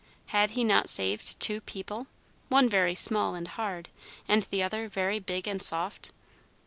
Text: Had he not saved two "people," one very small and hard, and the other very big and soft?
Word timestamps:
Had 0.33 0.49
he 0.57 0.63
not 0.63 0.89
saved 0.89 1.39
two 1.39 1.61
"people," 1.61 2.07
one 2.49 2.67
very 2.67 2.95
small 2.95 3.35
and 3.35 3.47
hard, 3.47 3.89
and 4.27 4.41
the 4.41 4.63
other 4.63 4.87
very 4.89 5.19
big 5.19 5.47
and 5.47 5.61
soft? 5.61 6.11